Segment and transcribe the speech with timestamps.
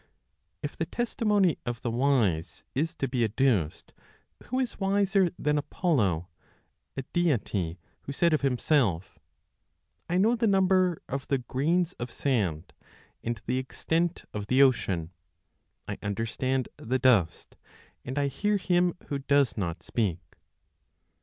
[0.63, 3.93] If the testimony of the wise is to be adduced,
[4.45, 6.27] who is wiser than Apollo,
[6.97, 9.19] a deity who said of himself,
[10.09, 12.73] "I know the number of the grains of sand,
[13.23, 15.11] and the extent of the ocean;
[15.87, 17.55] I understand the dust,
[18.03, 20.39] and I hear him who does not speak!"